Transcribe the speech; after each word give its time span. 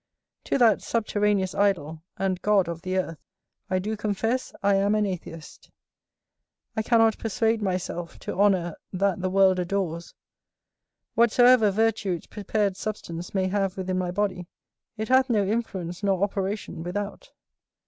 To 0.45 0.57
that 0.57 0.81
subterraneous 0.81 1.53
idol, 1.53 2.01
and 2.17 2.41
god 2.41 2.67
of 2.67 2.81
the 2.81 2.97
earth, 2.97 3.19
I 3.69 3.77
do 3.77 3.95
confess 3.95 4.51
I 4.63 4.73
am 4.77 4.95
an 4.95 5.05
atheist. 5.05 5.69
I 6.75 6.81
cannot 6.81 7.19
persuade 7.19 7.61
myself 7.61 8.17
to 8.21 8.33
honour 8.33 8.77
that 8.91 9.21
the 9.21 9.29
world 9.29 9.59
adores; 9.59 10.15
whatsoever 11.13 11.69
virtue 11.69 12.13
its 12.13 12.25
prepared 12.25 12.77
substance 12.77 13.35
may 13.35 13.47
have 13.49 13.77
within 13.77 13.99
my 13.99 14.09
body, 14.09 14.47
it 14.97 15.09
hath 15.09 15.29
no 15.29 15.45
influence 15.45 16.01
nor 16.01 16.23
operation 16.23 16.81
without. 16.81 17.31